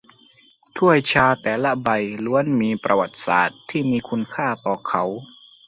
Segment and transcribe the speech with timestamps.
[0.77, 1.89] ถ้วยชาแต่ละใบ
[2.25, 5.03] ล้วนมีประวัติศาสตร์ที่มีคุณค่าต่อเขา